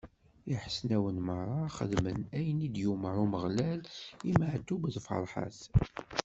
Iḥesnawen 0.53 1.17
meṛṛa 1.27 1.59
xedmen 1.77 2.19
ayen 2.37 2.59
i 2.65 2.67
d-yumeṛ 2.73 3.15
Umeɣlal 3.23 3.81
i 4.29 4.31
Meɛtub 4.39 4.83
d 4.93 4.95
Ferḥat. 5.07 5.59